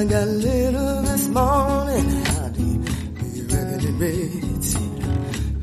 [0.00, 2.08] I got little this morning.
[2.24, 2.88] How deep
[3.34, 4.74] you really rates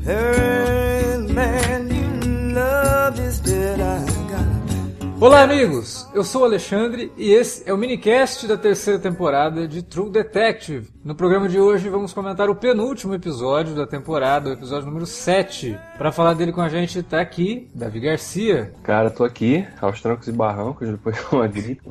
[0.04, 5.20] Hey, man, you love this that I got.
[5.20, 6.07] Olá, amigos!
[6.14, 10.88] Eu sou o Alexandre e esse é o minicast da terceira temporada de True Detective.
[11.04, 15.78] No programa de hoje vamos comentar o penúltimo episódio da temporada, o episódio número 7.
[15.98, 18.72] Para falar dele com a gente tá aqui Davi Garcia.
[18.82, 21.82] Cara, tô aqui, aos trancos e barrancos, depois de uma gripe.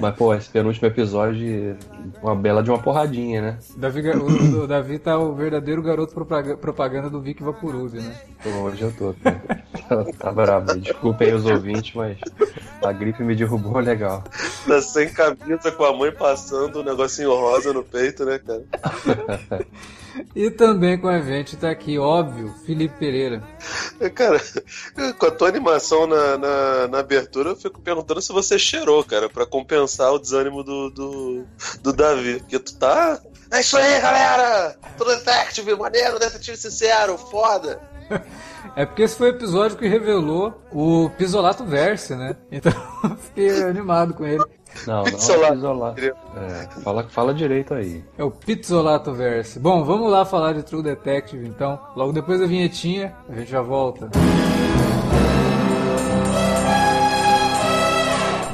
[0.00, 1.76] Mas, pô, esse penúltimo episódio,
[2.22, 3.58] uma bela de uma porradinha, né?
[3.76, 8.14] Davi, o, o Davi tá o verdadeiro garoto propaganda do Vic Vaporub, né?
[8.42, 9.60] Pô, hoje eu tô, cara.
[10.18, 10.78] Tá, bravo.
[10.78, 12.16] Desculpem os ouvintes, mas
[12.80, 14.24] a gripe me derrubou legal.
[14.66, 18.64] Tá sem camisa com a mãe passando um negocinho rosa no peito, né, cara?
[20.34, 23.42] E também com a gente tá aqui, óbvio, Felipe Pereira.
[24.14, 24.40] Cara,
[25.18, 29.28] com a tua animação na, na, na abertura, eu fico perguntando se você cheirou, cara,
[29.28, 31.46] para compensar o desânimo do, do,
[31.80, 32.40] do Davi.
[32.40, 33.20] Porque tu tá.
[33.50, 34.76] É isso aí, galera!
[34.96, 37.80] Tudo Detective, maneiro, detetive sincero, foda!
[38.76, 42.36] É porque esse foi o episódio que revelou o Pisolato Verse, né?
[42.50, 42.72] Então
[43.04, 44.44] eu fiquei animado com ele.
[44.86, 46.00] Não, não é Pizzolato.
[46.00, 48.04] É, fala, fala direito aí.
[48.16, 49.58] É o Pizzolato Verse.
[49.58, 51.78] Bom, vamos lá falar de True Detective então.
[51.96, 54.08] Logo depois da vinhetinha, a gente já volta.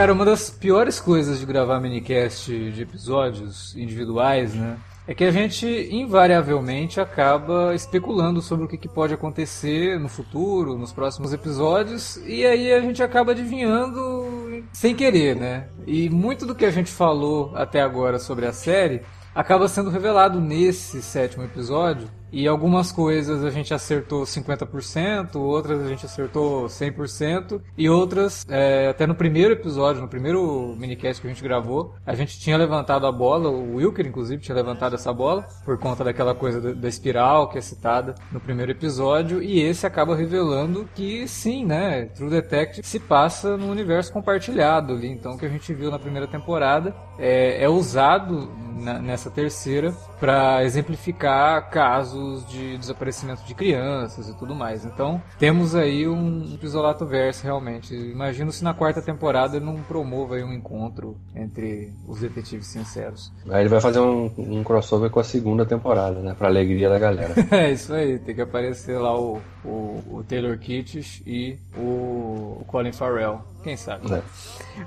[0.00, 4.78] Cara, uma das piores coisas de gravar minicast de episódios individuais, né?
[5.06, 10.90] É que a gente invariavelmente acaba especulando sobre o que, pode acontecer no futuro, nos
[10.90, 15.68] próximos episódios, e aí a gente acaba adivinhando sem querer, né?
[15.86, 19.02] E muito do que a gente falou até agora sobre a série
[19.34, 25.88] acaba sendo revelado nesse sétimo episódio e algumas coisas a gente acertou 50%, outras a
[25.88, 31.30] gente acertou 100%, e outras, é, até no primeiro episódio, no primeiro minicast que a
[31.30, 35.46] gente gravou, a gente tinha levantado a bola, o Wilker inclusive tinha levantado essa bola,
[35.64, 40.14] por conta daquela coisa da, espiral que é citada no primeiro episódio, e esse acaba
[40.14, 45.46] revelando que sim, né, True Detective se passa no universo compartilhado ali, então o que
[45.46, 52.19] a gente viu na primeira temporada é, é usado na, nessa terceira para exemplificar casos
[52.48, 54.84] de desaparecimento de crianças e tudo mais.
[54.84, 57.94] Então, temos aí um Pisolato Verso realmente.
[57.94, 63.32] Imagino se na quarta temporada ele não promova um encontro entre os detetives sinceros.
[63.48, 66.34] Aí ele vai fazer um, um crossover com a segunda temporada, né?
[66.36, 67.34] Pra alegria da galera.
[67.50, 72.92] é isso aí, tem que aparecer lá o, o, o Taylor Kitsch e o Colin
[72.92, 73.42] Farrell.
[73.62, 74.12] Quem sabe?
[74.12, 74.22] É.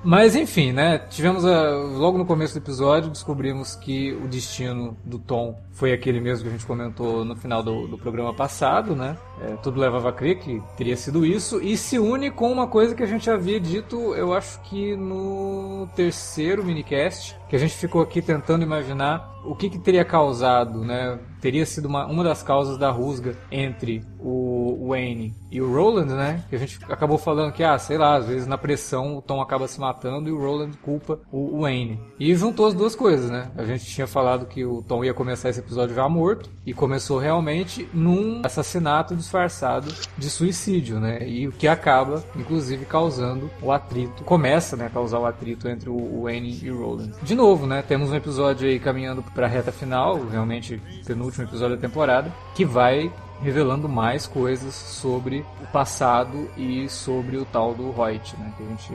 [0.03, 0.97] Mas enfim, né?
[0.97, 6.19] Tivemos a, logo no começo do episódio descobrimos que o destino do Tom foi aquele
[6.19, 9.17] mesmo que a gente comentou no final do, do programa passado, né?
[9.41, 12.95] É, tudo levava a crer que teria sido isso e se une com uma coisa
[12.95, 18.01] que a gente havia dito, eu acho que no terceiro minicast, que a gente ficou
[18.01, 21.19] aqui tentando imaginar o que, que teria causado, né?
[21.41, 26.43] Teria sido uma, uma das causas da rusga entre o Wayne e o Roland, né?
[26.49, 29.41] Que a gente acabou falando que, ah, sei lá, às vezes na pressão o Tom
[29.41, 31.99] acaba se matando e o Roland culpa o Wayne.
[32.19, 33.51] E juntou as duas coisas, né?
[33.57, 37.19] A gente tinha falado que o Tom ia começar esse episódio já morto e começou
[37.19, 41.27] realmente num assassinato disfarçado de suicídio, né?
[41.27, 44.23] E o que acaba, inclusive, causando o atrito.
[44.23, 47.11] Começa, né, a causar o atrito entre o Wayne e o Roland.
[47.21, 47.81] De novo, né?
[47.81, 52.63] Temos um episódio aí caminhando para a reta final, realmente penúltimo episódio da temporada, que
[52.63, 58.53] vai revelando mais coisas sobre o passado e sobre o tal do Reut, né?
[58.57, 58.93] Que a gente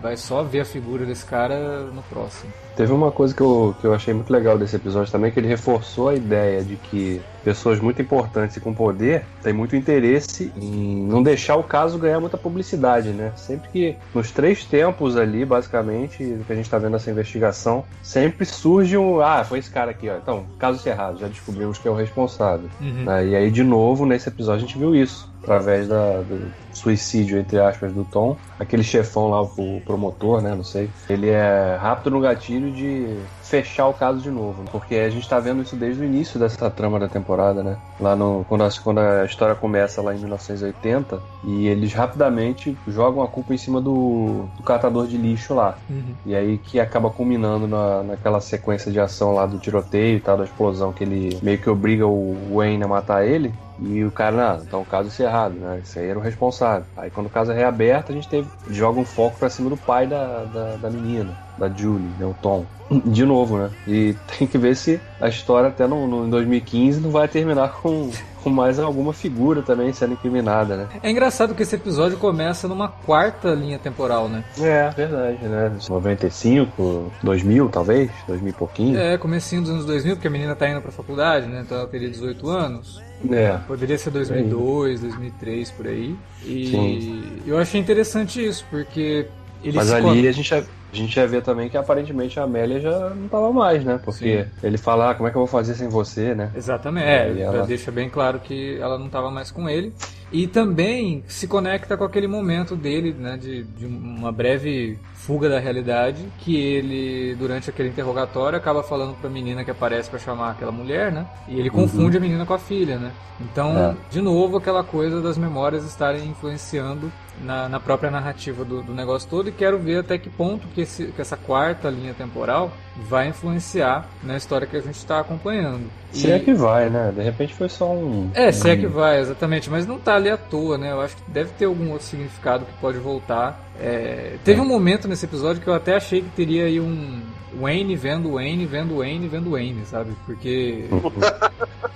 [0.00, 2.52] vai só ver a figura desse cara no próximo.
[2.76, 5.48] Teve uma coisa que eu, que eu achei muito legal desse episódio também, que ele
[5.48, 11.02] reforçou a ideia de que pessoas muito importantes e com poder têm muito interesse em
[11.02, 13.32] não deixar o caso ganhar muita publicidade, né?
[13.36, 18.44] Sempre que nos três tempos ali, basicamente, que a gente está vendo essa investigação, sempre
[18.46, 19.20] surge um.
[19.20, 20.16] Ah, foi esse cara aqui, ó.
[20.16, 22.68] Então, caso encerrado, já descobrimos que é o responsável.
[22.80, 23.04] Uhum.
[23.04, 23.26] Né?
[23.26, 25.28] E aí, de novo, nesse episódio, a gente viu isso.
[25.42, 26.50] Através da, do
[26.80, 28.36] suicídio, entre aspas, do Tom.
[28.58, 30.54] Aquele chefão lá, o promotor, né?
[30.54, 30.90] Não sei.
[31.08, 33.18] Ele é rápido no gatilho de
[33.50, 34.64] fechar o caso de novo.
[34.70, 37.76] Porque a gente tá vendo isso desde o início dessa trama da temporada, né?
[37.98, 38.46] Lá no.
[38.48, 41.20] Quando a, quando a história começa lá em 1980.
[41.42, 45.76] E eles rapidamente jogam a culpa em cima do, do catador de lixo lá.
[45.88, 46.14] Uhum.
[46.24, 50.36] E aí que acaba culminando na, naquela sequência de ação lá do tiroteio e tal,
[50.36, 53.52] da explosão, que ele meio que obriga o Wayne a matar ele.
[53.82, 55.80] E o cara, não, então o caso encerrado, né?
[55.82, 56.84] Esse aí era o responsável.
[56.96, 59.76] Aí quando o caso é reaberto, a gente teve, joga um foco pra cima do
[59.76, 62.26] pai da, da, da menina, da Julie, né?
[62.26, 62.64] O Tom.
[63.04, 63.70] De novo, né?
[63.86, 67.70] E tem que ver se a história até no, no, em 2015 não vai terminar
[67.80, 68.10] com,
[68.42, 70.88] com mais alguma figura também sendo incriminada, né?
[71.02, 74.42] É engraçado que esse episódio começa numa quarta linha temporal, né?
[74.58, 75.70] É, verdade, né?
[75.88, 78.98] 95, 2000 talvez, 2000 e pouquinho.
[78.98, 81.62] É, comecinho dos anos 2000, porque a menina tá indo pra faculdade, né?
[81.64, 83.00] Então ela teria 18 anos.
[83.30, 83.58] É.
[83.68, 86.16] Poderia ser 2002, 2003, por aí.
[86.44, 87.22] E Sim.
[87.46, 89.26] eu achei interessante isso, porque
[89.62, 92.80] ele Mas ali con- a gente, a gente já vê também que aparentemente a Amélia
[92.80, 94.00] já não tava mais, né?
[94.04, 94.50] Porque Sim.
[94.66, 96.50] ele fala, ah, como é que eu vou fazer sem você, né?
[96.54, 99.92] Exatamente, é, ele ela- deixa bem claro que ela não estava mais com ele.
[100.32, 105.58] E também se conecta com aquele momento dele, né, de, de uma breve fuga da
[105.58, 110.70] realidade, que ele, durante aquele interrogatório, acaba falando pra menina que aparece pra chamar aquela
[110.72, 111.26] mulher, né?
[111.48, 113.10] E ele confunde a menina com a filha, né?
[113.40, 113.94] Então, É.
[114.08, 117.10] de novo, aquela coisa das memórias estarem influenciando
[117.44, 120.82] na, na própria narrativa do, do negócio todo e quero ver até que ponto que,
[120.82, 122.70] esse, que essa quarta linha temporal
[123.08, 125.90] vai influenciar na história que a gente está acompanhando.
[126.12, 127.12] Se E- é que vai, né?
[127.14, 128.30] De repente foi só um.
[128.34, 130.92] é, se é que vai, exatamente, mas não tá ali à toa, né?
[130.92, 133.70] Eu acho que deve ter algum outro significado que pode voltar.
[133.80, 137.20] É, teve um momento nesse episódio que eu até achei que teria aí um
[137.58, 140.12] Wayne vendo Wayne, vendo Wayne, vendo Wayne, sabe?
[140.26, 140.84] Porque.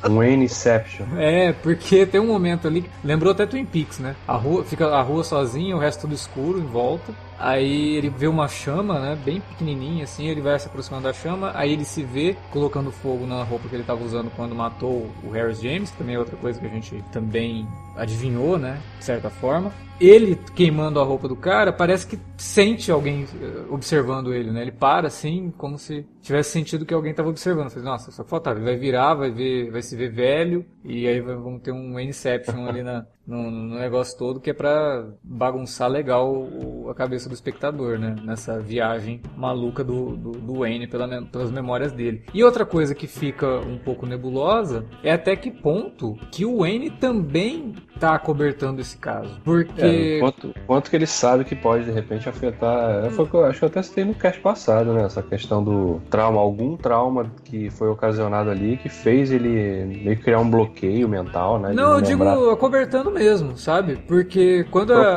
[0.09, 1.07] Um N-Inception.
[1.17, 2.85] É, porque tem um momento ali.
[3.03, 4.15] Lembrou até Twin Peaks, né?
[4.29, 7.15] A rua, fica a rua sozinha, o resto tudo escuro em volta.
[7.39, 9.19] Aí ele vê uma chama, né?
[9.25, 11.53] Bem pequenininha assim, ele vai se aproximando da chama.
[11.55, 15.31] Aí ele se vê colocando fogo na roupa que ele estava usando quando matou o
[15.31, 17.67] Harris James, que também é outra coisa que a gente também
[17.97, 18.81] adivinhou, né?
[18.99, 19.73] De certa forma.
[20.01, 24.63] Ele queimando a roupa do cara, parece que sente alguém eh, observando ele, né?
[24.63, 27.71] Ele para assim, como se tivesse sentido que alguém estava observando.
[27.71, 28.59] Fez, nossa, só faltava.
[28.59, 32.67] Ele vai virar, vai ver, vai se ver velho, e aí vamos ter um Inception
[32.69, 37.35] ali na, no, no negócio todo, que é pra bagunçar legal o- a cabeça do
[37.35, 38.15] espectador, né?
[38.23, 42.23] Nessa viagem maluca do, do, do Wayne pela, pelas memórias dele.
[42.35, 46.91] E outra coisa que fica um pouco nebulosa é até que ponto que o Wayne
[46.91, 49.41] também tá acobertando esse caso.
[49.43, 49.81] Porque.
[49.81, 53.07] É, quanto, quanto que ele sabe que pode de repente afetar.
[53.07, 55.05] é, Foi eu acho que eu até citei no cast passado, né?
[55.05, 60.23] Essa questão do trauma, algum trauma que foi ocasionado ali que fez ele meio que
[60.25, 60.74] criar um bloqueio
[61.09, 61.73] mental, né?
[61.73, 63.97] Não, eu digo lembrar acobertando mesmo, sabe?
[63.97, 65.15] Porque quando a.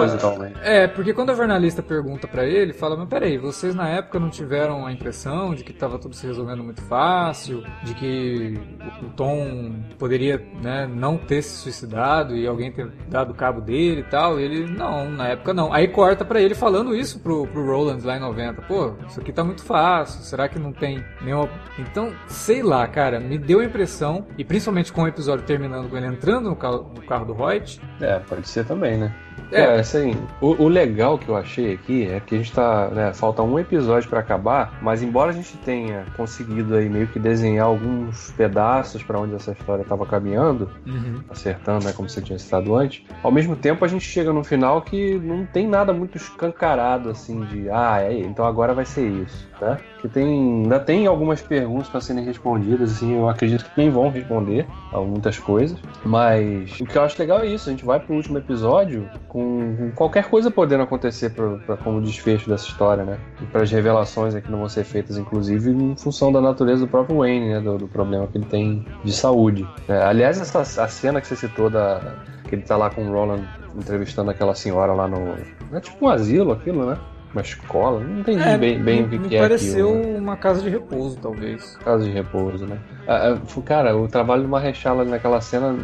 [0.61, 4.29] É, porque quando a jornalista pergunta pra ele, fala, mas peraí, vocês na época não
[4.29, 8.59] tiveram a impressão de que tava tudo se resolvendo muito fácil, de que
[9.01, 14.09] o Tom poderia né, não ter se suicidado e alguém ter dado cabo dele e
[14.09, 14.39] tal?
[14.39, 15.73] E ele, não, na época não.
[15.73, 18.61] Aí corta pra ele falando isso pro, pro Roland lá em 90.
[18.63, 21.49] Pô, isso aqui tá muito fácil, será que não tem nenhuma...
[21.79, 25.97] Então, sei lá, cara, me deu a impressão, e principalmente com o episódio terminando com
[25.97, 29.15] ele entrando no carro, no carro do Hoyt, É, pode ser também, né?
[29.51, 29.61] É.
[29.61, 33.13] É, assim, o, o legal que eu achei aqui é que a gente tá, né,
[33.13, 37.65] falta um episódio pra acabar, mas embora a gente tenha conseguido aí meio que desenhar
[37.65, 41.21] alguns pedaços pra onde essa história tava caminhando, Uhum.
[41.29, 44.81] acertando, né, como você tinha citado antes, ao mesmo tempo a gente chega no final
[44.81, 49.47] que não tem nada muito escancarado, assim, de, ah, é, então agora vai ser isso,
[49.59, 49.77] tá?
[50.01, 54.09] Que tem, ainda tem algumas perguntas para serem respondidas, assim, eu acredito que nem vão
[54.09, 57.99] responder a muitas coisas, mas o que eu acho legal é isso, a gente vai
[57.99, 63.17] pro último episódio com, qualquer coisa podendo acontecer pra, pra- como desfecho dessa história, né?
[63.41, 66.87] E para as revelações aqui não vão ser feitas, inclusive, em função da natureza do
[66.89, 67.59] próprio Wayne, né?
[67.59, 69.67] Do, do problema que ele tem de saúde.
[69.87, 72.15] É, aliás, essa a cena que você citou da
[72.47, 73.43] que ele tá lá com o Roland
[73.75, 75.35] entrevistando aquela senhora lá no.
[75.73, 76.97] É tipo um asilo aquilo, né?
[77.33, 77.99] Uma escola.
[77.99, 80.13] Não entendi É, bem, bem o que, me é pareceu aquilo.
[80.13, 80.19] né?
[80.19, 81.77] uma casa de repouso, talvez.
[81.83, 82.77] Casa de repouso, né?
[83.07, 85.75] Ah, ah, Cara, o trabalho do Marrechala naquela cena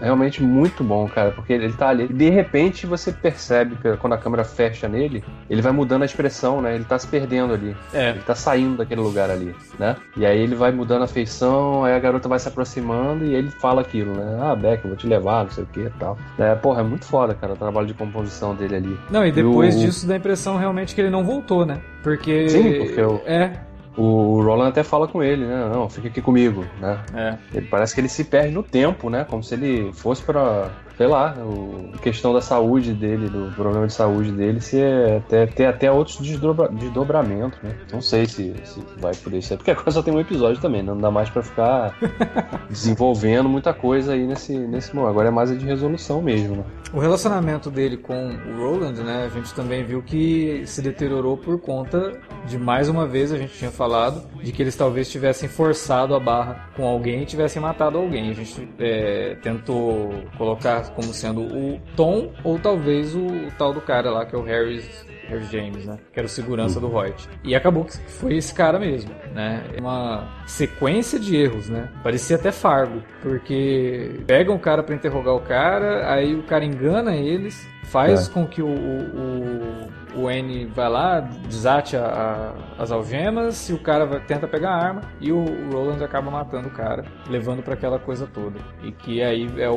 [0.00, 2.06] é realmente muito bom, cara, porque ele tá ali.
[2.08, 6.60] De repente você percebe que quando a câmera fecha nele, ele vai mudando a expressão,
[6.60, 6.74] né?
[6.74, 7.74] Ele tá se perdendo ali.
[7.94, 8.10] É.
[8.10, 9.96] Ele tá saindo daquele lugar ali, né?
[10.16, 13.50] E aí ele vai mudando a feição, aí a garota vai se aproximando e ele
[13.50, 14.38] fala aquilo, né?
[14.42, 16.18] Ah, Beck, eu vou te levar, não sei o que e tal.
[16.38, 18.98] É, porra, é muito foda, cara, o trabalho de composição dele ali.
[19.10, 21.78] Não, e depois E o- disso dá a impressão realmente que ele não voltou, né?
[22.02, 22.48] Porque.
[22.48, 23.52] Sim, porque o- É,
[23.98, 25.70] O Roland até fala com ele, né?
[25.72, 26.98] Não, fica aqui comigo, né?
[27.14, 27.38] é.
[27.54, 29.24] Ele parece que ele se perde no tempo, né?
[29.24, 33.86] Como se ele fosse pra, sei lá, o, a questão da saúde dele, do problema
[33.86, 37.76] de saúde dele, se é até, ter até outros desdobra, desdobramentos, né?
[37.92, 40.92] Não sei se, se vai poder ser, porque agora só tem um episódio também, né?
[40.92, 41.94] não dá mais pra ficar
[42.70, 45.10] desenvolvendo muita coisa aí nesse, nesse momento.
[45.10, 46.64] Agora é mais de resolução mesmo, né?
[46.92, 49.24] O relacionamento dele com o Roland, né?
[49.26, 53.54] A gente também viu que se deteriorou por conta de mais uma vez a gente
[53.54, 57.98] tinha falado de que eles talvez tivessem forçado a barra com alguém e tivessem matado
[57.98, 58.30] alguém.
[58.30, 63.80] A gente é, tentou colocar como sendo o Tom ou talvez o, o tal do
[63.80, 65.04] cara lá que é o Harris.
[65.28, 65.98] Harry James, né?
[66.12, 67.28] Que era o segurança do Hoyt.
[67.42, 69.64] E acabou que foi esse cara mesmo, né?
[69.76, 71.88] Uma sequência de erros, né?
[72.00, 77.16] Parecia até Fargo, porque pegam o cara pra interrogar o cara, aí o cara engana
[77.16, 78.32] eles, faz É.
[78.32, 83.72] com que o, o, o, o N vai lá, desate a- a- as algemas, e
[83.72, 87.62] o cara vai- tenta pegar a arma, e o Roland acaba matando o cara, levando
[87.62, 88.58] pra aquela coisa toda.
[88.82, 89.74] E que aí é o,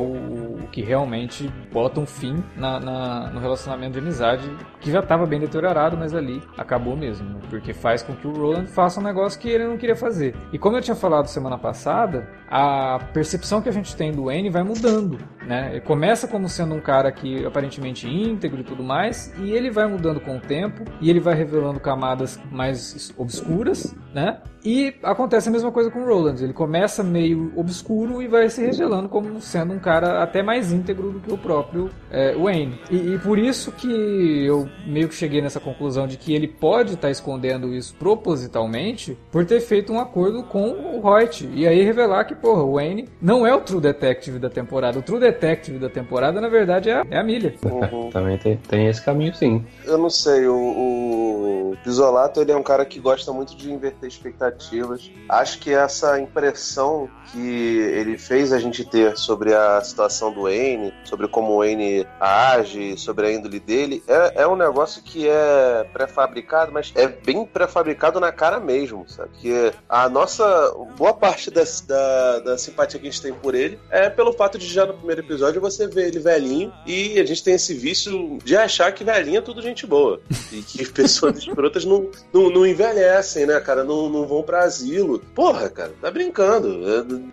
[0.62, 4.48] o que realmente bota um fim na, na- no relacionamento de amizade,
[4.80, 8.66] que já estava bem deteriorado, mas ali acabou mesmo, porque faz com que o Roland
[8.66, 10.34] faça um negócio que ele não queria fazer.
[10.52, 14.50] E como eu tinha falado semana passada, a percepção que a gente tem do N
[14.50, 15.68] vai mudando, né?
[15.72, 19.86] Ele começa como sendo um cara que aparentemente íntegro e tudo mais, e ele vai
[19.86, 24.40] mudando com o tempo, e ele vai revelando camadas mais obscuras, né?
[24.64, 26.42] E acontece a mesma coisa com o Roland.
[26.42, 31.10] Ele começa meio obscuro e vai se revelando como sendo um cara até mais íntegro
[31.10, 32.78] do que o próprio é, Wayne.
[32.90, 36.94] E, e por isso que eu meio que cheguei nessa conclusão de que ele pode
[36.94, 41.48] estar escondendo isso propositalmente por ter feito um acordo com o Hoyt.
[41.54, 44.98] E aí revelar que, porra, o Wayne não é o True Detective da temporada.
[44.98, 47.54] O True Detective da temporada, na verdade, é a, é a Milha.
[47.64, 48.10] Uhum.
[48.12, 49.64] Também tem, tem esse caminho sim.
[49.84, 54.08] Eu não sei, o, o Pisolato ele é um cara que gosta muito de inverter
[54.08, 55.10] expectativas.
[55.28, 60.92] Acho que essa impressão que ele fez a gente ter sobre a situação do Wayne,
[61.04, 65.88] sobre como o Wayne age, sobre a índole dele, é, é um negócio que é
[65.92, 69.30] pré-fabricado, mas é bem pré-fabricado na cara mesmo, sabe?
[69.40, 73.78] Que a nossa boa parte da, da, da simpatia que a gente tem por ele
[73.90, 77.42] é pelo fato de já no primeiro episódio você vê ele velhinho e a gente
[77.42, 80.20] tem esse vício de achar que velhinho é tudo gente boa.
[80.52, 83.84] E que pessoas escrotas não, não, não envelhecem, né, cara?
[83.84, 85.18] Não, não vão pra asilo.
[85.34, 86.80] Porra, cara, tá brincando.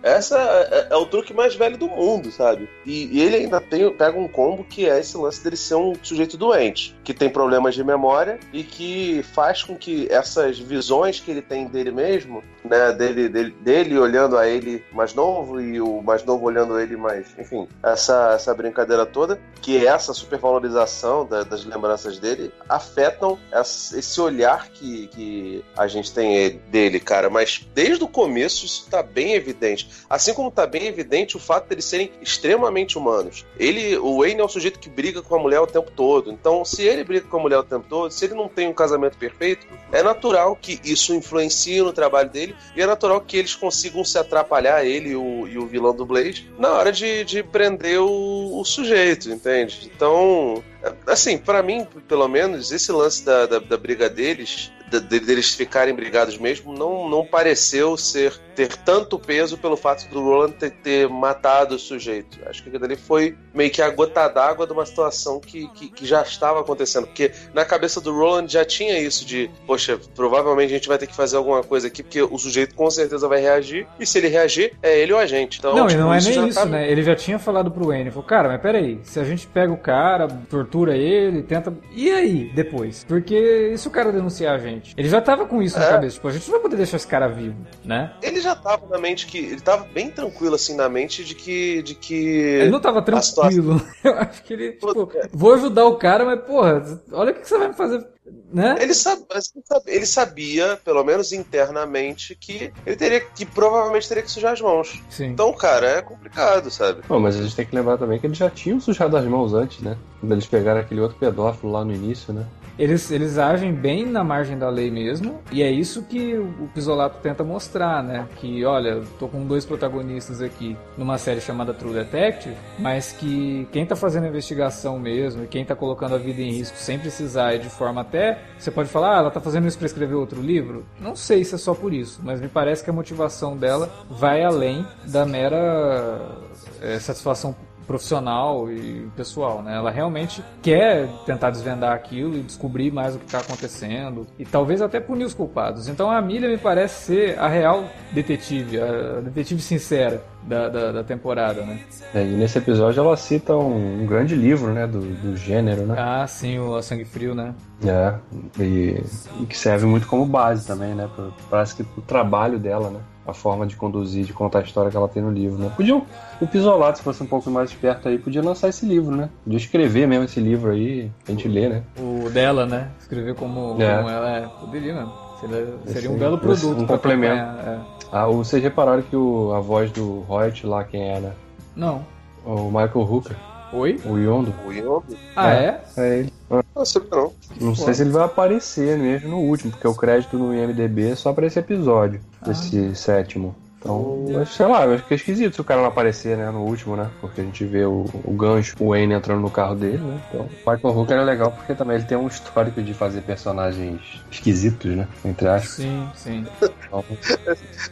[0.04, 2.70] É- Essa é, é o truque mais velho do mundo, sabe?
[2.86, 5.94] E, e ele ainda tem, pega um combo que é esse lance dele ser um
[6.02, 11.32] sujeito doente, que tem problemas de memória e que faz com que essas visões que
[11.32, 16.02] ele tem dele mesmo, né, dele, dele, dele olhando a ele mais novo e o
[16.02, 17.28] mais novo olhando ele mais.
[17.38, 23.98] Enfim, essa, essa brincadeira toda, que é essa supervalorização da- das lembranças dele, afetam essa-
[23.98, 27.30] esse olhar que, que a gente tem ele- dele, cara.
[27.30, 29.90] Mas desde o começo isso tá bem evidente.
[30.10, 33.46] Assim como tá bem evidente o fato deles serem extremamente humanos.
[33.60, 36.32] Ele, o Wayne é o sujeito que briga com a mulher o tempo todo.
[36.32, 38.74] Então, se ele briga com a mulher o tempo todo, se ele não tem um
[38.74, 43.56] casamento perfeito, é natural que isso influencie no trabalho dele e é natural que eles
[43.56, 47.44] consigam se atrapalhar, ele e o, e o vilão do Blade, na hora de, de
[47.44, 49.90] prender o, o sujeito, entende?
[49.94, 50.64] Então,
[51.06, 56.38] assim, pra mim, pelo menos, esse lance da, da, da briga deles, deles ficarem brigados
[56.38, 61.76] mesmo, não, não pareceu ser ter tanto peso pelo fato do Roland ter, ter matado
[61.76, 62.40] o sujeito.
[62.48, 65.90] Acho que aquilo ali foi meio que a gota d'água de uma situação que, que,
[65.90, 67.06] que já estava acontecendo.
[67.06, 71.06] Porque na cabeça do Roland já tinha isso de, poxa, provavelmente a gente vai ter
[71.06, 74.28] que fazer alguma coisa aqui, porque o sujeito com certeza vai reagir, e se ele
[74.28, 75.60] reagir, é ele ou a gente.
[75.60, 76.92] Então, não, e tipo, não é nem isso, tá- né?
[76.92, 79.78] Ele já tinha falado pro Wayne, falou, cara, mas peraí, se a gente pega o
[79.78, 81.72] cara, tortura ele, tenta.
[81.94, 83.04] E aí, depois?
[83.08, 83.36] Porque
[83.74, 84.77] e se o cara denunciar a gente?
[84.98, 85.90] Ele já tava com isso na É.
[85.90, 88.14] cabeça, tipo, a gente não vai poder deixar esse cara vivo, né?
[88.22, 89.38] Ele já tava na mente que.
[89.38, 91.82] Ele tava bem tranquilo assim na mente de que.
[91.84, 93.82] De que Ele não tava a situação- tranquilo.
[94.04, 97.58] Eu acho que ele, tipo, vou ajudar o cara, mas porra, olha o que você
[97.58, 98.06] vai me fazer.
[98.52, 98.76] Né?
[98.80, 104.08] Ele, sab- mas ele sab- ele sabia, pelo menos internamente, que ele teria que provavelmente
[104.08, 105.02] teria que sujar as mãos.
[105.10, 105.28] Sim.
[105.28, 107.02] Então, cara, é complicado, sabe?
[107.10, 109.54] Não, mas a gente tem que lembrar também que eles já tinham sujado as mãos
[109.54, 109.98] antes, né?
[110.20, 112.46] Quando eles pegaram aquele outro pedófilo lá no início, né?
[112.78, 116.68] Eles, eles agem bem na margem da lei mesmo, e é isso que o o
[116.74, 118.28] Pisolato tenta mostrar, né?
[118.40, 123.86] Que, olha, tô com dois protagonistas aqui numa série chamada True Detective, mas que quem
[123.86, 127.56] tá fazendo a investigação mesmo e quem tá colocando a vida em risco sem precisar
[127.56, 128.17] e de forma até.
[128.58, 130.86] Você pode falar, ah, ela tá fazendo isso pra escrever outro livro?
[131.00, 134.44] Não sei se é só por isso, mas me parece que a motivação dela vai
[134.44, 136.38] além da mera
[136.82, 137.56] é, satisfação
[137.88, 139.76] profissional e pessoal, né?
[139.76, 144.82] Ela realmente quer tentar desvendar aquilo e descobrir mais o que está acontecendo e talvez
[144.82, 145.88] até punir os culpados.
[145.88, 151.04] Então a Amelia me parece ser a real detetive, a detetive sincera da, da, da
[151.04, 151.80] temporada, né?
[152.14, 154.86] É, e nesse episódio ela cita um, um grande livro, né?
[154.86, 155.96] Do, do gênero, né?
[155.98, 157.56] Ah, sim, o A Sangue Frio, né?
[157.86, 158.14] É,
[158.62, 159.02] e,
[159.42, 161.10] e que serve muito como base também, né?
[161.16, 163.00] Pra, parece que o trabalho dela, né?
[163.28, 165.70] A forma de conduzir, de contar a história que ela tem no livro, né?
[165.76, 169.30] Podia, o Pisolato, se fosse um pouco mais esperto aí, podia lançar esse livro, né?
[169.44, 171.84] Podia escrever mesmo esse livro aí, a gente lê, né?
[172.00, 172.90] O dela, né?
[173.00, 173.98] Escrever como, É.
[173.98, 174.42] como ela é.
[174.62, 175.12] Poderia mesmo.
[175.42, 176.82] Seria, seria um belo produto.
[176.82, 177.36] um complemento.
[177.36, 177.80] é.
[178.12, 181.32] Ah, vocês repararam que o, a voz do Hoyt lá, quem é, né?
[181.76, 182.06] Não.
[182.46, 183.36] O Michael Hooker,
[183.74, 184.00] Oi?
[184.06, 184.54] o Yondo.
[184.66, 185.18] O Yondo?
[185.36, 185.82] Ah, É.
[185.98, 186.02] é?
[186.02, 186.34] É ele.
[186.76, 187.34] Não sei não.
[187.60, 191.16] Não sei se ele vai aparecer mesmo no último, porque o crédito no IMDB é
[191.16, 193.54] só pra esse episódio, esse sétimo.
[193.80, 196.50] Então, mas, sei lá, eu acho que é esquisito se o cara não aparecer, né,
[196.50, 197.10] no último, né?
[197.22, 200.22] Porque a gente vê o, o gancho, o Wayne entrando no carro dele, né?
[200.30, 204.02] Então, o Michael Hooker é legal porque também ele tem um histórico de fazer personagens
[204.32, 205.08] esquisitos, né?
[205.24, 205.70] Entre aspas.
[205.70, 206.46] Sim, sim.
[206.88, 207.04] Então,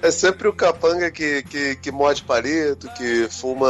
[0.02, 3.70] É sempre o capanga que, que, que morde palito, que fuma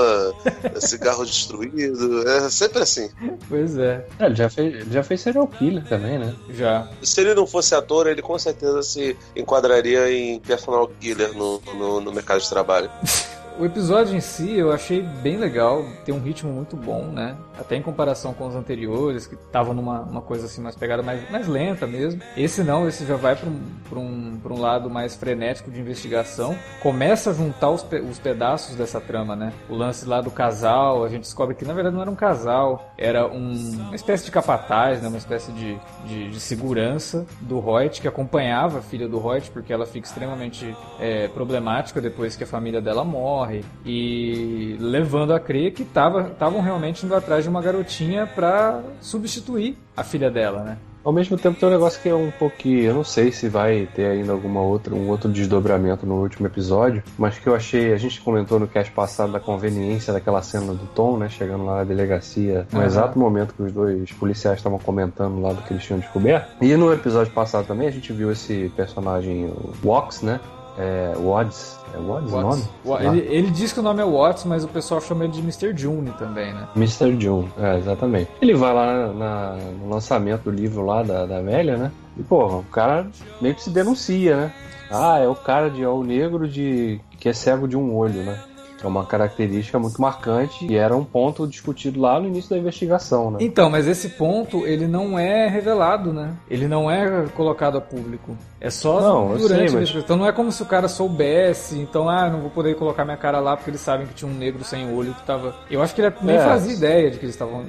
[0.80, 2.28] cigarro destruído.
[2.28, 3.10] É sempre assim.
[3.50, 6.34] Pois é, é, ele já fez, ele já fez serial killer também, né?
[6.50, 6.90] já.
[7.02, 12.05] Se ele não fosse ator, ele com certeza se enquadraria em personal killer no, no,
[12.06, 12.90] no mercado de trabalho.
[13.58, 17.38] O episódio em si eu achei bem legal, tem um ritmo muito bom, né?
[17.58, 21.30] Até em comparação com os anteriores, que estavam numa uma coisa assim, mais pegada mais,
[21.32, 22.22] mais lenta mesmo.
[22.36, 23.62] Esse não, esse já vai para um,
[23.98, 26.54] um, um lado mais frenético de investigação.
[26.82, 29.54] Começa a juntar os, os pedaços dessa trama, né?
[29.70, 32.92] O lance lá do casal, a gente descobre que na verdade não era um casal,
[32.98, 33.56] era um-
[33.88, 35.08] uma espécie de capataz, né?
[35.08, 39.72] Uma espécie de, de, de segurança do Hoyt, que acompanhava a filha do Hoyt, porque
[39.72, 43.45] ela fica extremamente é, problemática depois que a família dela morre
[43.86, 50.04] e levando a crer que estavam realmente indo atrás de uma garotinha pra substituir a
[50.04, 50.78] filha dela, né?
[51.06, 52.82] Ao mesmo tempo tem um negócio que é um pouquinho.
[52.82, 57.04] Eu não sei se vai ter ainda alguma outra, um outro desdobramento no último episódio,
[57.16, 57.94] mas que eu achei.
[57.94, 61.30] A gente comentou no cast passado da conveniência daquela cena do Tom, né?
[61.30, 62.88] Chegando lá na delegacia, no Aham.
[62.88, 66.56] exato momento que os dois policiais estavam comentando lá do que eles tinham descoberto.
[66.60, 70.40] E no episódio passado também a gente viu esse personagem, o Wox, né?
[70.78, 71.80] É, Wads.
[71.94, 72.64] É Wads o nome?
[72.84, 73.06] Watts.
[73.08, 75.74] Ele, ele diz que o nome é Watts, mas o pessoal chama ele de Mr.
[75.76, 76.68] June também, né?
[76.76, 77.16] Mr.
[77.20, 78.30] June, é, exatamente.
[78.42, 81.92] Ele vai lá na- no lançamento do livro lá da, da Amélia, né?
[82.18, 83.08] E, porra, o cara
[83.42, 84.54] meio que se denuncia, né?
[84.92, 88.38] Ah, é o cara de olho negro de que é cego de um olho, né?
[88.84, 93.32] É uma característica muito marcante e era um ponto discutido lá no início da investigação,
[93.32, 93.38] né?
[93.42, 96.34] Então, mas esse ponto ele não é revelado, né?
[96.48, 98.38] Ele não é colocado a público.
[98.66, 99.96] É só Não, durante sei, a mas-.
[99.96, 103.18] Então não é como se o cara soubesse, então, ah, não vou poder colocar minha
[103.18, 105.54] cara lá porque eles sabem que tinha um negro sem olho que tava.
[105.70, 106.40] Eu acho que ele nem É.
[106.40, 107.64] fazia ideia de que eles estavam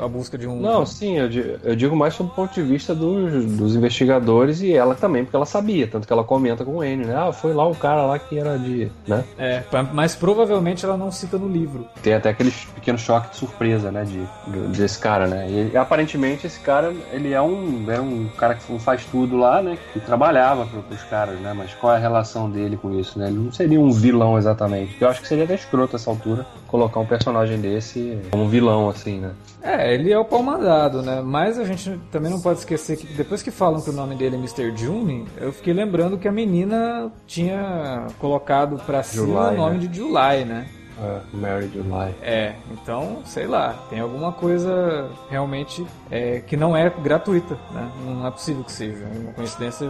[0.00, 0.58] à, à busca de um.
[0.60, 1.28] Não, sim, eu
[1.62, 5.36] eu digo mais sob o ponto de vista dos, dos investigadores e ela também, porque
[5.36, 7.14] ela sabia, tanto que ela comenta com o N, né?
[7.16, 8.90] Ah, foi lá um cara lá que era de.
[9.06, 9.24] né?
[9.38, 11.86] É, mas provavelmente ela não cita no livro.
[12.02, 15.46] Tem até aquele pequeno choque de surpresa, né, de, do- desse cara, né?
[15.72, 19.76] E aparentemente esse cara, ele é um, é um cara que faz tudo lá, né?
[19.92, 21.52] Que trabalhava pro, pros caras, né?
[21.52, 23.28] Mas qual é a relação dele com isso, né?
[23.28, 24.96] Ele não seria um vilão exatamente.
[25.00, 28.88] Eu acho que seria até escroto essa altura colocar um personagem desse como um vilão,
[28.88, 29.32] assim, né?
[29.62, 31.20] É, ele é o pau mandado, né?
[31.22, 34.36] Mas a gente também não pode esquecer que depois que falam que o nome dele
[34.36, 34.76] é Mr.
[34.76, 39.86] June, eu fiquei lembrando que a menina tinha colocado pra cima July, o nome né?
[39.86, 40.66] de July, né?
[41.00, 42.14] É, Mary July.
[42.20, 47.88] É, então, sei lá, tem alguma coisa realmente é, que não é gratuita, né?
[48.04, 49.04] Não é possível que seja.
[49.04, 49.88] É uma coincidência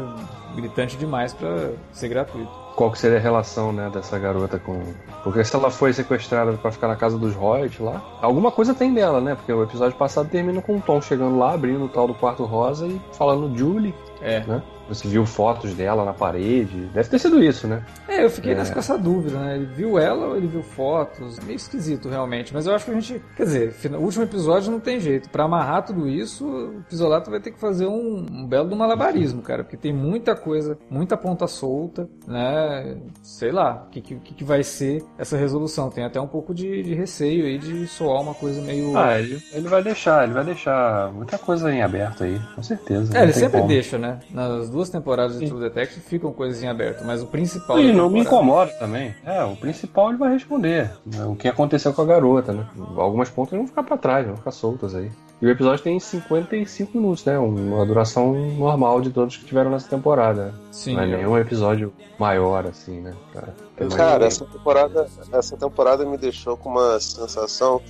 [0.54, 2.50] gritante demais pra ser gratuito.
[2.76, 4.80] Qual que seria a relação, né, dessa garota com...
[5.24, 8.94] Porque se ela foi sequestrada pra ficar na casa dos Hoyt lá, alguma coisa tem
[8.94, 9.34] dela, né?
[9.34, 12.44] Porque o episódio passado termina com o Tom chegando lá, abrindo o tal do quarto
[12.44, 13.92] rosa e falando Julie,
[14.22, 14.40] É.
[14.40, 14.62] né?
[14.88, 16.86] Você viu fotos dela na parede.
[16.94, 17.82] Deve ter sido isso, né?
[18.08, 18.54] É, eu fiquei É.
[18.56, 19.56] nessa- com essa dúvida, né?
[19.56, 21.38] Ele viu ela ou ele viu fotos?
[21.40, 22.52] Meio esquisito, realmente.
[22.54, 23.22] Mas eu acho que a gente.
[23.36, 25.28] Quer dizer, fina- o último episódio não tem jeito.
[25.30, 29.42] Pra amarrar tudo isso, o Pisolato vai ter que fazer um, um belo do malabarismo,
[29.42, 29.62] cara.
[29.64, 32.96] Porque tem muita coisa, muita ponta solta, né?
[33.22, 35.90] Sei lá, o que, que, que vai ser essa resolução.
[35.90, 38.96] Tem até um pouco de, de receio aí de soar uma coisa meio.
[38.96, 43.16] Ah, ele, ele vai deixar, ele vai deixar muita coisa em aberto aí, com certeza.
[43.18, 43.68] É, ele sempre como.
[43.68, 44.20] deixa, né?
[44.30, 47.78] Nas duas temporadas de True Detective ficam coisas em aberto, mas o principal.
[47.80, 49.14] E da não me incomoda também.
[49.24, 50.90] É, o principal ele vai responder.
[51.04, 52.66] né, O que aconteceu com a garota, né?
[52.96, 55.10] Algumas pontas vão ficar pra trás, vão ficar soltas aí.
[55.40, 57.38] E o episódio tem 55 minutos, né?
[57.38, 60.52] Uma duração normal de todos que tiveram nessa temporada.
[60.72, 60.94] Sim.
[60.94, 63.14] não é nenhum episódio maior, assim, né?
[63.32, 64.26] Cara, ninguém.
[64.26, 67.80] essa temporada, essa temporada me deixou com uma sensação.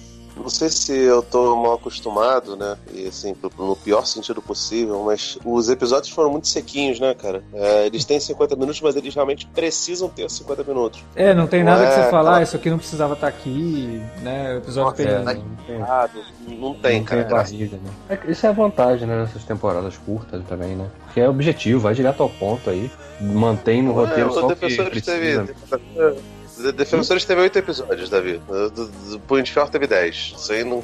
[0.43, 2.77] Não sei se eu tô mal acostumado, né?
[2.93, 7.43] E assim, no pior sentido possível, mas os episódios foram muito sequinhos, né, cara?
[7.53, 11.05] É, eles têm 50 minutos, mas eles realmente precisam ter 50 minutos.
[11.15, 12.43] É, não tem nada que você falar, tá.
[12.43, 14.55] isso aqui não precisava estar aqui, né?
[14.55, 15.07] O episódio Nossa, tem.
[15.07, 17.25] É, tá não tem, Ah, não, não tem, não cara.
[17.25, 17.91] tem barriga, né?
[18.09, 19.25] É, isso é a vantagem, né?
[19.25, 20.89] Dessas temporadas curtas também, né?
[21.05, 22.91] Porque é objetivo, vai direto ao ponto aí.
[23.21, 24.91] Mantém no roteiro É, só o que precisa.
[25.03, 25.55] teve.
[26.59, 28.39] De- Defensores teve oito episódios, Davi.
[28.47, 30.35] Do, do, do Punho de Ferro teve 10.
[30.37, 30.83] Isso aí não.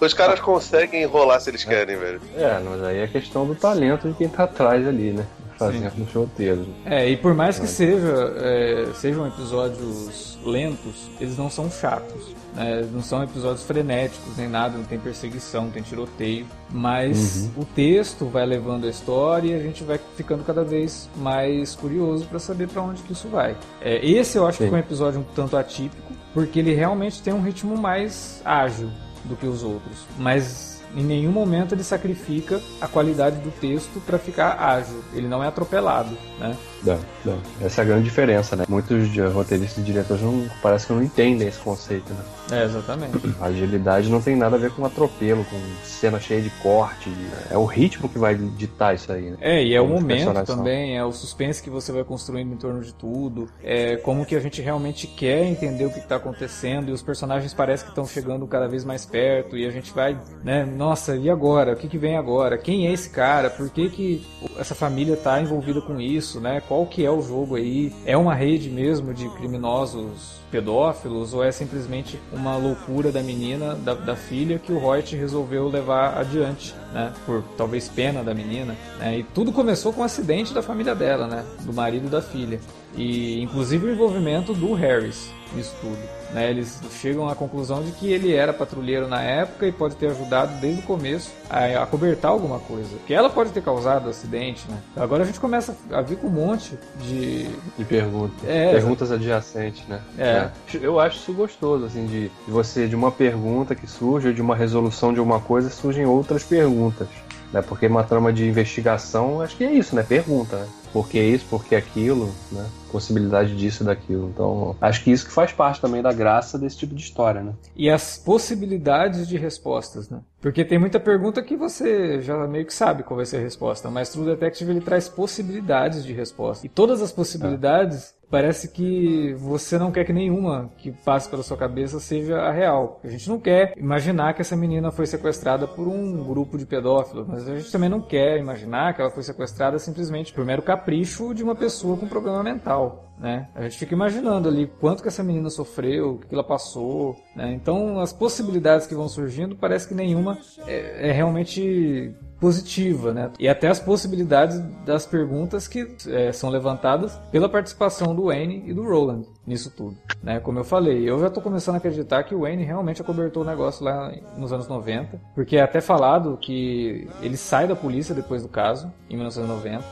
[0.00, 2.20] Os caras conseguem enrolar se eles querem, velho.
[2.36, 5.26] É, mas aí é questão do talento de quem tá atrás ali, né?
[5.58, 6.66] Fazendo os roteiros.
[6.86, 12.34] É, e por mais que seja, é, sejam episódios lentos, eles não são chatos.
[12.54, 12.88] Né?
[12.90, 16.46] Não são episódios frenéticos nem nada, não tem perseguição, não tem tiroteio.
[16.70, 21.74] Mas o texto vai levando a história e a gente vai ficando cada vez mais
[21.74, 23.54] curioso para saber para onde que isso vai.
[23.82, 24.70] É, esse eu acho que Sim.
[24.70, 28.90] foi um episódio um tanto atípico, porque ele realmente tem um ritmo mais ágil
[29.24, 30.06] do que os outros.
[30.18, 35.02] Mas em nenhum momento ele sacrifica a qualidade do texto para ficar ágil.
[35.12, 36.56] Ele não é atropelado, né?
[36.82, 37.34] Dá, dá.
[37.60, 38.64] Essa é a grande diferença, né?
[38.68, 42.24] Muitos de- roteiristas e diretores não, parece que não entendem esse conceito, né?
[42.52, 43.18] É, exatamente.
[43.40, 47.10] A agilidade não tem nada a ver com atropelo, com cena cheia de corte.
[47.50, 49.36] É o ritmo que vai ditar isso aí, né?
[49.40, 52.56] É, e é o Como momento também, é o suspense que você vai construindo em
[52.56, 56.88] torno de tudo, é como que a gente realmente quer entender o que está acontecendo
[56.88, 60.18] e os personagens parecem que estão chegando cada vez mais perto e a gente vai,
[60.42, 61.72] né, nossa, e agora?
[61.74, 62.58] O que, que vem agora?
[62.58, 63.50] Quem é esse cara?
[63.50, 64.26] Por que, que
[64.58, 66.60] essa família está envolvida com isso, né?
[66.70, 67.92] Qual que é o jogo aí?
[68.06, 73.92] É uma rede mesmo de criminosos pedófilos ou é simplesmente uma loucura da menina, da,
[73.92, 77.12] da filha, que o Reut resolveu levar adiante, né?
[77.26, 79.18] Por talvez pena da menina, né?
[79.18, 81.44] E tudo começou com um acidente da família dela, né?
[81.64, 82.60] Do marido e da filha.
[82.94, 86.19] E inclusive o envolvimento do Harris nisso tudo.
[86.32, 86.50] Né?
[86.50, 90.60] Eles chegam à conclusão de que ele era patrulheiro na época e pode ter ajudado
[90.60, 92.96] desde o começo a, a cobertar alguma coisa.
[93.06, 94.78] Que ela pode ter causado o acidente, né?
[94.96, 98.34] Agora a gente começa a vir com um monte de E pergunta.
[98.46, 98.72] É.
[98.72, 100.00] Perguntas adjacentes, né?
[100.18, 100.50] É.
[100.74, 104.40] Eu acho isso gostoso, assim, de, de você, de uma pergunta que surge, ou de
[104.40, 107.08] uma resolução de alguma coisa, surgem outras perguntas.
[107.52, 107.62] Né?
[107.62, 110.02] Porque uma trama de investigação, acho que é isso, né?
[110.02, 110.66] Pergunta, né?
[110.92, 112.66] Por que isso, por que aquilo, né?
[112.90, 114.28] Possibilidade disso e daquilo.
[114.28, 117.52] Então, acho que isso que faz parte também da graça desse tipo de história, né?
[117.76, 120.20] e as possibilidades de respostas, né?
[120.40, 123.90] Porque tem muita pergunta que você já meio que sabe qual vai ser a resposta,
[123.90, 126.66] mas True Detective ele traz possibilidades de resposta.
[126.66, 131.56] E todas as possibilidades parece que você não quer que nenhuma que passe pela sua
[131.56, 133.00] cabeça seja a real.
[133.02, 137.26] A gente não quer imaginar que essa menina foi sequestrada por um grupo de pedófilos,
[137.26, 141.34] mas a gente também não quer imaginar que ela foi sequestrada simplesmente por mero capricho
[141.34, 143.10] de uma pessoa com problema mental.
[143.18, 143.48] Né?
[143.54, 147.16] A gente fica imaginando ali quanto que essa menina sofreu, o que ela passou.
[147.36, 147.52] Né?
[147.52, 153.30] Então, as possibilidades que vão surgindo, parece que nenhuma é, é realmente positiva, né?
[153.38, 158.72] E até as possibilidades das perguntas que é, são levantadas pela participação do Wayne e
[158.72, 160.40] do Roland nisso tudo, né?
[160.40, 163.46] Como eu falei, eu já tô começando a acreditar que o Wayne realmente acobertou o
[163.46, 168.42] negócio lá nos anos 90, porque é até falado que ele sai da polícia depois
[168.42, 169.84] do caso, em 1990,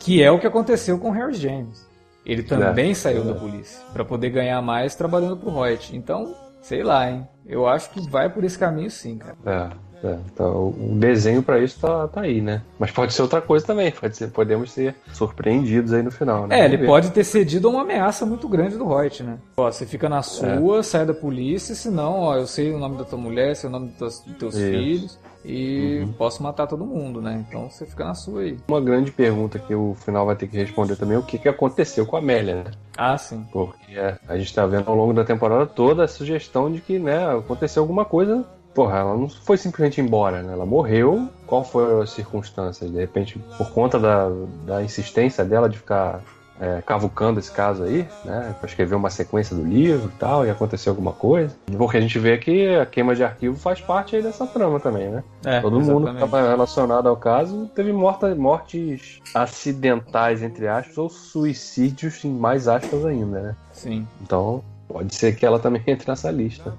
[0.00, 1.90] que é o que aconteceu com Harry James.
[2.24, 3.24] Ele também É, saiu é.
[3.24, 5.96] da polícia para poder ganhar mais trabalhando pro Reut.
[5.96, 7.26] Então, sei lá, hein?
[7.44, 9.36] Eu acho que vai por esse caminho sim, cara.
[9.44, 10.18] É, é.
[10.32, 12.62] Então, o desenho pra isso tá, tá aí, né?
[12.78, 13.90] Mas pode ser outra coisa também.
[13.92, 16.60] Pode ser, podemos ser surpreendidos aí no final, né?
[16.60, 19.38] É, ele pode ter cedido a uma ameaça muito grande do Reut, né?
[19.56, 23.04] Ó, você fica na sua, sai da polícia, senão, ó, eu sei o nome da
[23.04, 24.70] tua mulher, sei o nome dos teus, Isso.
[24.70, 27.44] filhos e posso matar todo mundo, né?
[27.48, 28.56] Então você fica na sua aí.
[28.68, 31.48] Uma grande pergunta que o final vai ter que responder também é o que, que
[31.48, 32.70] aconteceu com a Amélia, né?
[32.96, 33.46] Ah, sim.
[33.52, 36.98] Porque é, a gente tá vendo ao longo da temporada toda a sugestão de que,
[36.98, 38.44] né, aconteceu alguma coisa.
[38.74, 40.52] Porra, ela não foi simplesmente embora, né?
[40.52, 42.88] Ela morreu qual foi a circunstância?
[42.88, 44.30] De repente, por conta da,
[44.64, 46.22] da insistência dela de ficar
[46.62, 48.54] é, cavucando esse caso aí, né?
[48.58, 51.54] Pra escrever uma sequência do livro e tal, e acontecer alguma coisa.
[51.76, 55.10] Porque a gente vê que a queima de arquivo faz parte aí dessa trama também,
[55.10, 55.24] né?
[55.44, 61.08] É, Todo mundo que estava relacionado ao caso teve morta, mortes acidentais, entre aspas, ou
[61.08, 63.56] suicídios em mais aspas ainda, né?
[63.72, 64.06] Sim.
[64.22, 66.72] Então, pode ser que ela também entre nessa lista.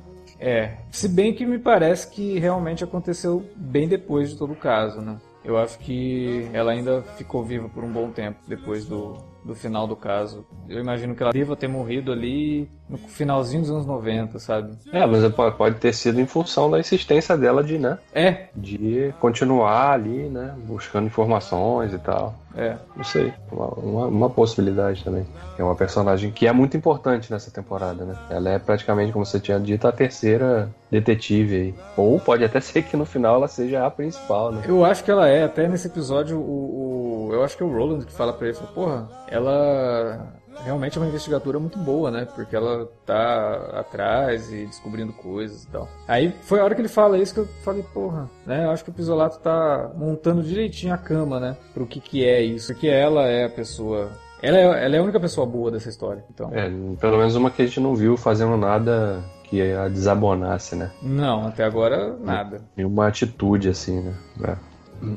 [0.43, 0.75] É.
[0.91, 5.17] Se bem que me parece que realmente aconteceu bem depois de todo o caso, né?
[5.43, 9.87] Eu acho que ela ainda ficou viva por um bom tempo depois do, do final
[9.87, 10.45] do caso.
[10.67, 14.73] Eu imagino que ela deva ter morrido ali no finalzinho dos anos 90, sabe?
[14.91, 17.97] É, mas po- pode ter sido em função da insistência dela de, né?
[18.13, 20.53] É, De continuar ali, né?
[20.65, 22.35] Buscando informações e tal.
[22.55, 22.75] é.
[22.95, 23.33] Não sei.
[23.51, 25.25] Uma, uma, uma possibilidade também.
[25.57, 28.15] É uma personagem que é muito importante nessa temporada, né?
[28.29, 31.75] Ela é praticamente, como você tinha dito, a terceira detetive aí.
[31.97, 34.61] Ou pode até ser que no final ela seja a principal, né?
[34.67, 37.71] Eu acho que ela é, até nesse episódio, o, o- eu acho que é o
[37.73, 40.27] Roland que fala pra ele, fala, porra, ela
[40.63, 42.25] realmente é uma investigadora muito boa, né?
[42.35, 45.87] Porque ela tá atrás e descobrindo coisas e tal.
[46.07, 48.65] Aí foi a hora que ele fala isso que eu falei, porra, né?
[48.65, 51.57] Eu acho que o Pisolato tá montando direitinho a cama, né?
[51.73, 52.73] Pro que que é isso.
[52.73, 54.11] Porque ela é a pessoa...
[54.41, 56.51] Ela é, ela é a única pessoa boa dessa história, então...
[56.53, 60.91] É, pelo menos uma que a gente não viu fazendo nada que a desabonasse, né?
[61.01, 62.61] Não, até agora, nada.
[62.75, 64.13] Nenhuma atitude assim, né?
[64.43, 64.73] É.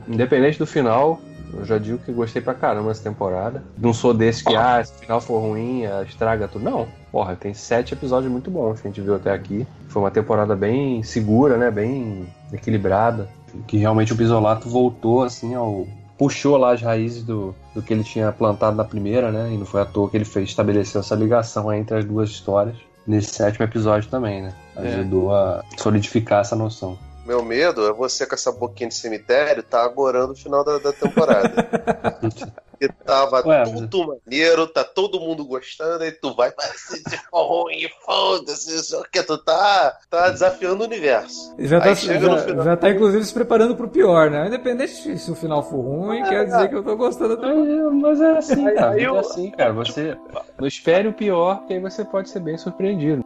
[0.07, 1.21] Independente do final,
[1.53, 3.63] eu já digo que gostei pra caramba dessa temporada.
[3.79, 6.65] Não sou desse que, ah, se o final for ruim, ah, estraga tudo.
[6.65, 6.87] Não.
[7.11, 9.67] Porra, tem sete episódios muito bons que a gente viu até aqui.
[9.89, 11.71] Foi uma temporada bem segura, né?
[11.71, 13.29] Bem equilibrada.
[13.67, 15.87] Que realmente o Bisolato voltou, assim, ao.
[16.19, 19.53] Puxou lá as raízes do, do que ele tinha plantado na primeira, né?
[19.53, 22.77] E não foi à toa que ele fez, estabeleceu essa ligação entre as duas histórias.
[23.07, 24.55] Nesse sétimo episódio também, né?
[24.77, 24.95] É.
[24.95, 26.99] Ajudou a solidificar essa noção.
[27.27, 30.93] Meu medo é você com essa boquinha de cemitério tá agorando o final da, da
[30.93, 31.51] temporada.
[32.79, 37.89] Porque tava Ué, tudo maneiro, tá todo mundo gostando, aí tu vai parecer de ruim,
[38.05, 41.55] foda-se, só que tu tá, tá desafiando o universo.
[41.59, 42.65] Já tá, já, final.
[42.65, 44.47] já tá, inclusive, se preparando pro pior, né?
[44.47, 48.21] Independente se o final for ruim, quer dizer que eu tô gostando do É, mas
[48.21, 48.91] é assim, cara.
[48.91, 49.73] aí é eu- assim, cara.
[49.73, 50.15] Você
[50.59, 53.25] não espere o pior, porque aí você pode ser bem surpreendido.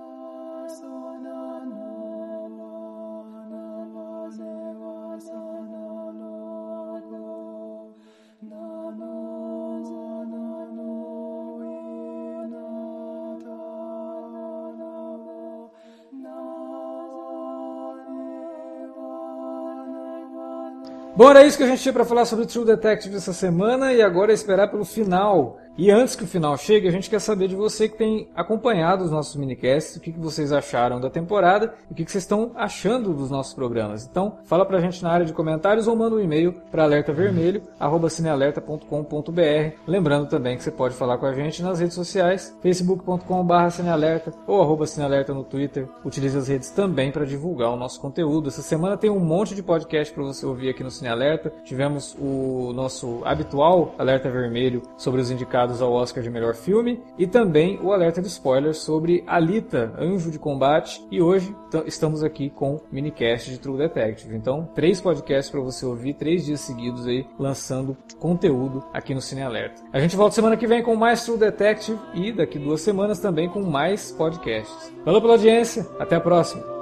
[21.21, 24.01] Bom, era isso que a gente tinha pra falar sobre True Detective essa semana e
[24.01, 25.59] agora é esperar pelo final.
[25.77, 29.05] E antes que o final chegue, a gente quer saber de você que tem acompanhado
[29.05, 32.25] os nossos minicasts, o que, que vocês acharam da temporada e o que, que vocês
[32.25, 34.07] estão achando dos nossos programas.
[34.07, 39.77] Então, fala pra gente na área de comentários ou manda um e-mail para alertavermelho@cinealerta.com.br.
[39.87, 44.61] Lembrando também que você pode falar com a gente nas redes sociais, facebook.com.br cinealerta ou
[44.61, 45.89] arroba cinealerta no Twitter.
[46.05, 48.49] Utilize as redes também para divulgar o nosso conteúdo.
[48.49, 51.53] Essa semana tem um monte de podcast para você ouvir aqui no Cine Alerta.
[51.65, 57.27] Tivemos o nosso habitual alerta vermelho sobre os indicados ao Oscar de melhor filme e
[57.27, 61.05] também o alerta de spoilers sobre Alita, Anjo de Combate.
[61.11, 61.55] E hoje
[61.87, 64.35] estamos aqui com o minicast de True Detective.
[64.35, 69.43] Então, três podcasts para você ouvir, três dias seguidos aí lançando conteúdo aqui no Cine
[69.43, 69.83] Alerta.
[69.93, 73.49] A gente volta semana que vem com mais True Detective e daqui duas semanas também
[73.49, 74.93] com mais podcasts.
[75.05, 76.80] Valeu pela audiência, até a próxima.